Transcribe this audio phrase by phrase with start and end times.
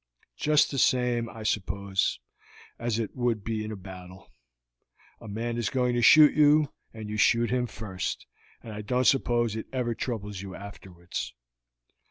[0.39, 2.19] Just the same, I suppose,
[2.79, 4.31] as it would be in a battle;
[5.19, 8.25] a man is going to shoot you, and you shoot him first,
[8.63, 11.35] and I don't suppose it ever troubles you afterwards."